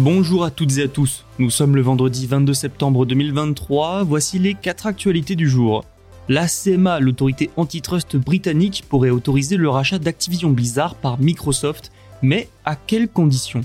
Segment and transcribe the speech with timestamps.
[0.00, 4.54] Bonjour à toutes et à tous, nous sommes le vendredi 22 septembre 2023, voici les
[4.54, 5.84] 4 actualités du jour.
[6.30, 11.92] La CMA, l'autorité antitrust britannique, pourrait autoriser le rachat d'Activision Blizzard par Microsoft,
[12.22, 13.60] mais à quelles conditions?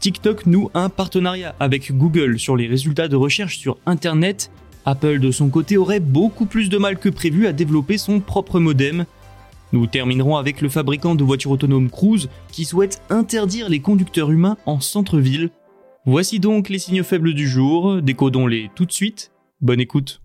[0.00, 4.50] TikTok noue un partenariat avec Google sur les résultats de recherche sur Internet.
[4.86, 8.58] Apple de son côté aurait beaucoup plus de mal que prévu à développer son propre
[8.58, 9.04] modem.
[9.72, 14.56] Nous terminerons avec le fabricant de voitures autonomes Cruise qui souhaite interdire les conducteurs humains
[14.66, 15.50] en centre-ville.
[16.06, 19.32] Voici donc les signes faibles du jour, décodons-les tout de suite.
[19.60, 20.22] Bonne écoute.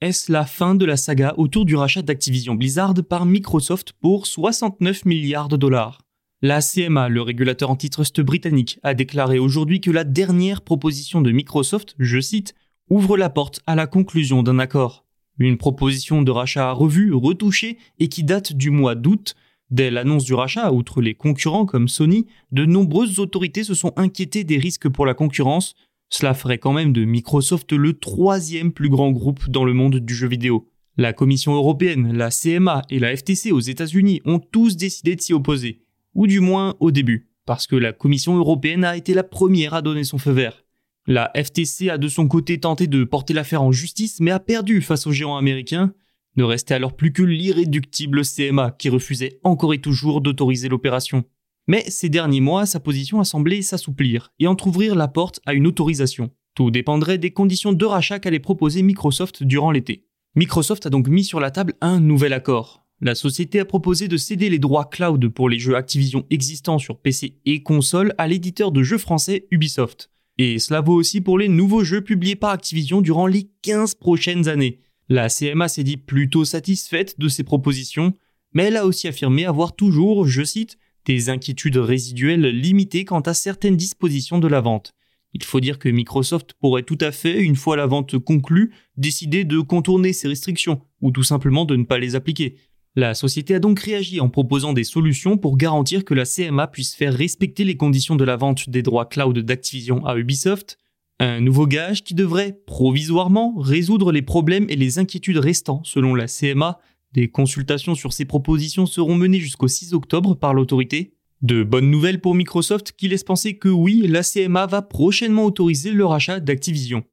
[0.00, 5.04] Est-ce la fin de la saga autour du rachat d'Activision Blizzard par Microsoft pour 69
[5.04, 6.00] milliards de dollars?
[6.40, 11.94] La CMA, le régulateur antitrust britannique, a déclaré aujourd'hui que la dernière proposition de Microsoft,
[11.98, 12.54] je cite,
[12.88, 15.04] ouvre la porte à la conclusion d'un accord.
[15.38, 19.34] Une proposition de rachat revue, retouchée et qui date du mois d'août.
[19.70, 24.44] Dès l'annonce du rachat, outre les concurrents comme Sony, de nombreuses autorités se sont inquiétées
[24.44, 25.74] des risques pour la concurrence.
[26.08, 30.14] Cela ferait quand même de Microsoft le troisième plus grand groupe dans le monde du
[30.14, 30.68] jeu vidéo.
[30.96, 35.34] La Commission européenne, la CMA et la FTC aux États-Unis ont tous décidé de s'y
[35.34, 35.82] opposer.
[36.14, 39.82] Ou du moins au début, parce que la Commission européenne a été la première à
[39.82, 40.64] donner son feu vert.
[41.06, 44.80] La FTC a de son côté tenté de porter l'affaire en justice mais a perdu
[44.80, 45.92] face aux géants américains.
[46.36, 51.24] Ne restait alors plus que l'irréductible CMA qui refusait encore et toujours d'autoriser l'opération.
[51.66, 55.66] Mais ces derniers mois, sa position a semblé s'assouplir et entr'ouvrir la porte à une
[55.66, 56.30] autorisation.
[56.54, 60.06] Tout dépendrait des conditions de rachat qu'allait proposer Microsoft durant l'été.
[60.34, 62.86] Microsoft a donc mis sur la table un nouvel accord.
[63.00, 66.98] La société a proposé de céder les droits cloud pour les jeux Activision existants sur
[66.98, 70.10] PC et console à l'éditeur de jeux français Ubisoft.
[70.36, 74.48] Et cela vaut aussi pour les nouveaux jeux publiés par Activision durant les 15 prochaines
[74.48, 74.80] années.
[75.08, 78.14] La CMA s'est dit plutôt satisfaite de ces propositions,
[78.52, 83.32] mais elle a aussi affirmé avoir toujours, je cite, des inquiétudes résiduelles limitées quant à
[83.32, 84.92] certaines dispositions de la vente.
[85.32, 89.44] Il faut dire que Microsoft pourrait tout à fait, une fois la vente conclue, décider
[89.44, 92.56] de contourner ces restrictions, ou tout simplement de ne pas les appliquer.
[92.94, 96.94] La société a donc réagi en proposant des solutions pour garantir que la CMA puisse
[96.94, 100.78] faire respecter les conditions de la vente des droits cloud d'Activision à Ubisoft,
[101.20, 106.26] un nouveau gage qui devrait, provisoirement, résoudre les problèmes et les inquiétudes restants selon la
[106.26, 106.78] CMA.
[107.12, 111.14] Des consultations sur ces propositions seront menées jusqu'au 6 octobre par l'autorité.
[111.42, 115.90] De bonnes nouvelles pour Microsoft qui laisse penser que oui, la CMA va prochainement autoriser
[115.90, 117.04] le rachat d'Activision.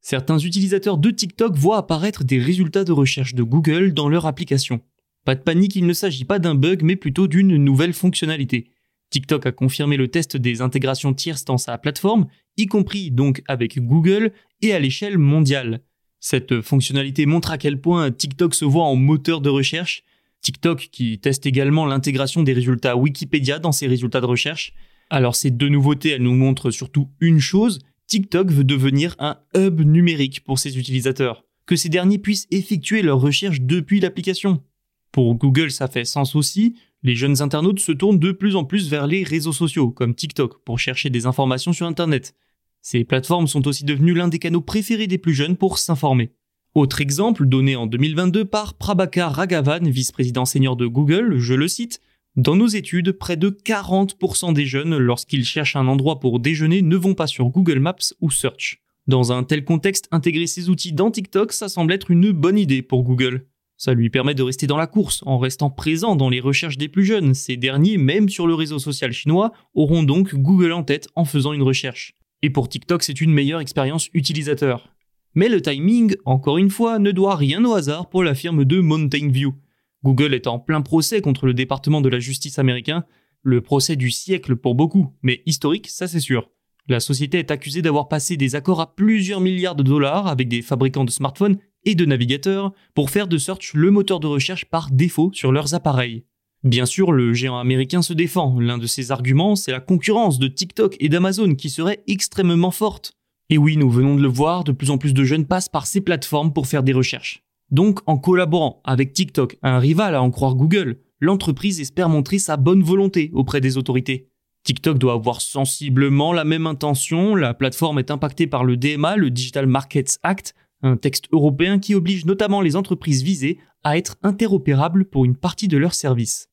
[0.00, 4.80] Certains utilisateurs de TikTok voient apparaître des résultats de recherche de Google dans leur application.
[5.24, 8.70] Pas de panique, il ne s'agit pas d'un bug mais plutôt d'une nouvelle fonctionnalité.
[9.10, 13.78] TikTok a confirmé le test des intégrations tierces dans sa plateforme, y compris donc avec
[13.78, 15.80] Google et à l'échelle mondiale.
[16.20, 20.02] Cette fonctionnalité montre à quel point TikTok se voit en moteur de recherche.
[20.40, 24.72] TikTok qui teste également l'intégration des résultats Wikipédia dans ses résultats de recherche.
[25.10, 29.80] Alors ces deux nouveautés, elles nous montrent surtout une chose, TikTok veut devenir un hub
[29.80, 34.62] numérique pour ses utilisateurs, que ces derniers puissent effectuer leurs recherches depuis l'application.
[35.12, 38.88] Pour Google, ça fait sens aussi, les jeunes internautes se tournent de plus en plus
[38.88, 42.34] vers les réseaux sociaux, comme TikTok, pour chercher des informations sur Internet.
[42.82, 46.32] Ces plateformes sont aussi devenues l'un des canaux préférés des plus jeunes pour s'informer.
[46.74, 52.00] Autre exemple donné en 2022 par Prabhakar Raghavan, vice-président senior de Google, je le cite,
[52.36, 56.96] Dans nos études, près de 40% des jeunes, lorsqu'ils cherchent un endroit pour déjeuner, ne
[56.96, 58.82] vont pas sur Google Maps ou Search.
[59.06, 62.82] Dans un tel contexte, intégrer ces outils dans TikTok, ça semble être une bonne idée
[62.82, 63.46] pour Google.
[63.76, 66.88] Ça lui permet de rester dans la course en restant présent dans les recherches des
[66.88, 67.34] plus jeunes.
[67.34, 71.52] Ces derniers, même sur le réseau social chinois, auront donc Google en tête en faisant
[71.52, 72.14] une recherche.
[72.42, 74.94] Et pour TikTok, c'est une meilleure expérience utilisateur.
[75.34, 78.80] Mais le timing, encore une fois, ne doit rien au hasard pour la firme de
[78.80, 79.54] Mountain View.
[80.02, 83.04] Google est en plein procès contre le département de la justice américain,
[83.42, 86.50] le procès du siècle pour beaucoup, mais historique, ça c'est sûr.
[86.88, 90.62] La société est accusée d'avoir passé des accords à plusieurs milliards de dollars avec des
[90.62, 94.90] fabricants de smartphones et de navigateurs pour faire de Search le moteur de recherche par
[94.90, 96.24] défaut sur leurs appareils.
[96.62, 98.58] Bien sûr, le géant américain se défend.
[98.58, 103.12] L'un de ses arguments, c'est la concurrence de TikTok et d'Amazon qui serait extrêmement forte.
[103.48, 105.86] Et oui, nous venons de le voir, de plus en plus de jeunes passent par
[105.86, 107.44] ces plateformes pour faire des recherches.
[107.70, 112.56] Donc, en collaborant avec TikTok, un rival à en croire Google, l'entreprise espère montrer sa
[112.56, 114.28] bonne volonté auprès des autorités.
[114.64, 119.30] TikTok doit avoir sensiblement la même intention, la plateforme est impactée par le DMA, le
[119.30, 125.04] Digital Markets Act, un texte européen qui oblige notamment les entreprises visées à être interopérables
[125.04, 126.48] pour une partie de leurs services.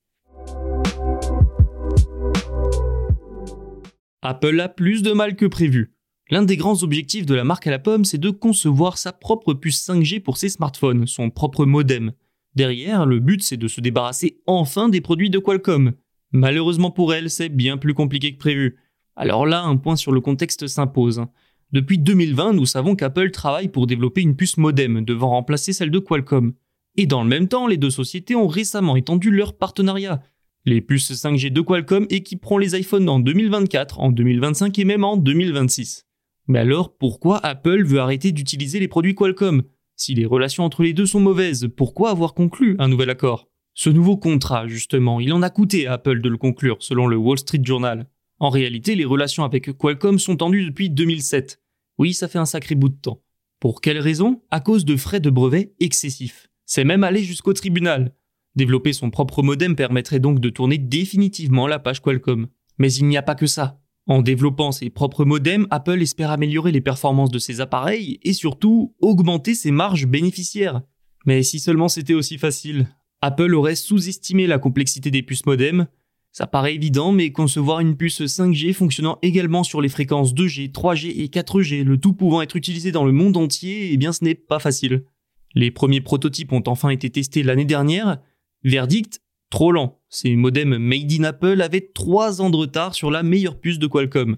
[4.22, 5.94] Apple a plus de mal que prévu.
[6.30, 9.54] L'un des grands objectifs de la marque à la pomme, c'est de concevoir sa propre
[9.54, 12.14] puce 5G pour ses smartphones, son propre modem.
[12.56, 15.94] Derrière, le but c'est de se débarrasser enfin des produits de Qualcomm.
[16.32, 18.78] Malheureusement pour elle, c'est bien plus compliqué que prévu.
[19.16, 21.26] Alors là, un point sur le contexte s'impose.
[21.74, 25.98] Depuis 2020, nous savons qu'Apple travaille pour développer une puce modem devant remplacer celle de
[25.98, 26.54] Qualcomm.
[26.98, 30.22] Et dans le même temps, les deux sociétés ont récemment étendu leur partenariat.
[30.66, 35.18] Les puces 5G de Qualcomm équiperont les iPhones en 2024, en 2025 et même en
[35.18, 36.06] 2026.
[36.48, 39.64] Mais alors, pourquoi Apple veut arrêter d'utiliser les produits Qualcomm?
[39.96, 43.50] Si les relations entre les deux sont mauvaises, pourquoi avoir conclu un nouvel accord?
[43.74, 47.18] Ce nouveau contrat, justement, il en a coûté à Apple de le conclure, selon le
[47.18, 48.08] Wall Street Journal.
[48.38, 51.63] En réalité, les relations avec Qualcomm sont tendues depuis 2007.
[51.98, 53.22] Oui, ça fait un sacré bout de temps.
[53.60, 54.42] Pour quelle raison?
[54.52, 56.50] À cause de frais de brevet excessifs.
[56.66, 58.14] C'est même allé jusqu'au tribunal.
[58.56, 62.48] Développer son propre modem permettrait donc de tourner définitivement la page Qualcomm.
[62.78, 63.80] Mais il n'y a pas que ça.
[64.06, 68.94] En développant ses propres modems, Apple espère améliorer les performances de ses appareils et surtout
[69.00, 70.82] augmenter ses marges bénéficiaires.
[71.26, 72.88] Mais si seulement c'était aussi facile,
[73.22, 75.88] Apple aurait sous-estimé la complexité des puces modem,
[76.34, 81.14] ça paraît évident, mais concevoir une puce 5G fonctionnant également sur les fréquences 2G, 3G
[81.16, 84.34] et 4G, le tout pouvant être utilisé dans le monde entier, eh bien ce n'est
[84.34, 85.06] pas facile.
[85.54, 88.18] Les premiers prototypes ont enfin été testés l'année dernière.
[88.64, 89.22] Verdict,
[89.52, 90.02] trop lent.
[90.10, 93.86] Ces modems made in Apple avaient 3 ans de retard sur la meilleure puce de
[93.86, 94.38] Qualcomm.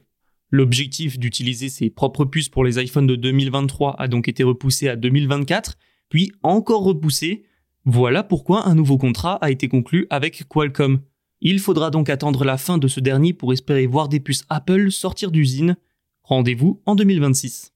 [0.51, 4.97] L'objectif d'utiliser ses propres puces pour les iPhones de 2023 a donc été repoussé à
[4.97, 5.77] 2024,
[6.09, 7.45] puis encore repoussé.
[7.85, 10.99] Voilà pourquoi un nouveau contrat a été conclu avec Qualcomm.
[11.47, 14.89] Il faudra donc attendre la fin de ce dernier pour espérer voir des puces Apple
[14.89, 15.77] sortir d'usine.
[16.23, 17.71] Rendez-vous en 2026.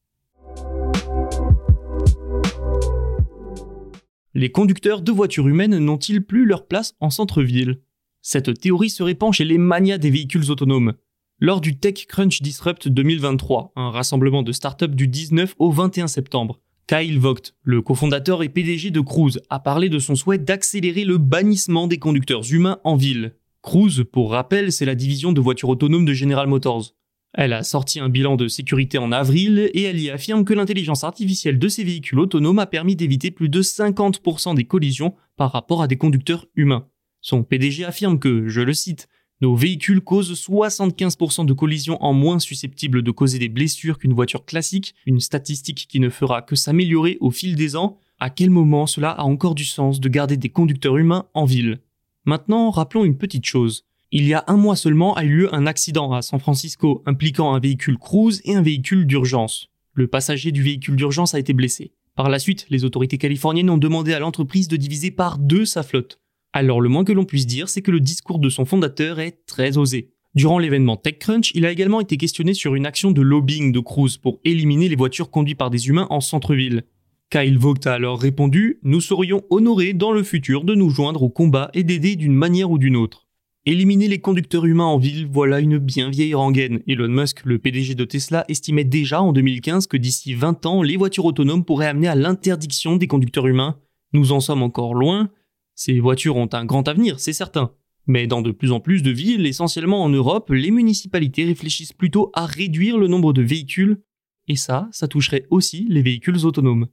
[4.33, 7.79] Les conducteurs de voitures humaines n'ont-ils plus leur place en centre-ville?
[8.23, 10.93] Cette théorie se répand chez les manias des véhicules autonomes.
[11.39, 17.19] Lors du TechCrunch Disrupt 2023, un rassemblement de startups du 19 au 21 septembre, Kyle
[17.19, 21.85] Vogt, le cofondateur et PDG de Cruise, a parlé de son souhait d'accélérer le bannissement
[21.85, 23.35] des conducteurs humains en ville.
[23.61, 26.93] Cruise, pour rappel, c'est la division de voitures autonomes de General Motors.
[27.33, 31.03] Elle a sorti un bilan de sécurité en avril et elle y affirme que l'intelligence
[31.03, 35.81] artificielle de ces véhicules autonomes a permis d'éviter plus de 50% des collisions par rapport
[35.81, 36.87] à des conducteurs humains.
[37.21, 39.09] Son PDG affirme que, je le cite,
[39.41, 44.45] nos véhicules causent 75% de collisions en moins susceptibles de causer des blessures qu'une voiture
[44.45, 47.99] classique, une statistique qui ne fera que s'améliorer au fil des ans.
[48.19, 51.79] À quel moment cela a encore du sens de garder des conducteurs humains en ville?
[52.29, 53.85] Maintenant, rappelons une petite chose.
[54.11, 57.55] Il y a un mois seulement a eu lieu un accident à San Francisco impliquant
[57.55, 59.71] un véhicule cruise et un véhicule d'urgence.
[59.95, 61.91] Le passager du véhicule d'urgence a été blessé.
[62.15, 65.81] Par la suite, les autorités californiennes ont demandé à l'entreprise de diviser par deux sa
[65.81, 66.19] flotte.
[66.53, 69.43] Alors le moins que l'on puisse dire, c'est que le discours de son fondateur est
[69.47, 70.11] très osé.
[70.35, 74.17] Durant l'événement TechCrunch, il a également été questionné sur une action de lobbying de Cruise
[74.17, 76.83] pour éliminer les voitures conduites par des humains en centre-ville.
[77.31, 81.29] Kyle Vogt a alors répondu Nous serions honorés dans le futur de nous joindre au
[81.29, 83.27] combat et d'aider d'une manière ou d'une autre.
[83.67, 86.81] Éliminer les conducteurs humains en ville, voilà une bien vieille rengaine.
[86.87, 90.97] Elon Musk, le PDG de Tesla, estimait déjà en 2015 que d'ici 20 ans, les
[90.97, 93.77] voitures autonomes pourraient amener à l'interdiction des conducteurs humains.
[94.13, 95.29] Nous en sommes encore loin.
[95.75, 97.73] Ces voitures ont un grand avenir, c'est certain.
[98.07, 102.31] Mais dans de plus en plus de villes, essentiellement en Europe, les municipalités réfléchissent plutôt
[102.33, 104.01] à réduire le nombre de véhicules.
[104.47, 106.87] Et ça, ça toucherait aussi les véhicules autonomes.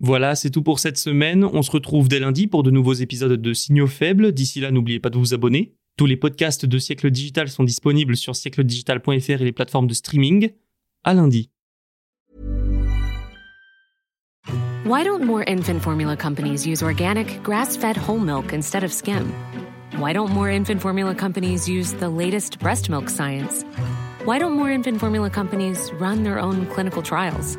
[0.00, 1.44] Voilà, c'est tout pour cette semaine.
[1.44, 4.32] On se retrouve dès lundi pour de nouveaux épisodes de Signaux Faibles.
[4.32, 5.74] D'ici là, n'oubliez pas de vous abonner.
[5.98, 10.52] Tous les podcasts de Siècle Digital sont disponibles sur siècledigital.fr et les plateformes de streaming.
[11.04, 11.50] À lundi.
[14.86, 19.30] Why don't more infant formula companies use organic, grass fed whole milk instead of skim?
[19.98, 23.64] Why don't more infant formula companies use the latest breast milk science?
[24.24, 27.58] Why don't more infant formula companies run their own clinical trials?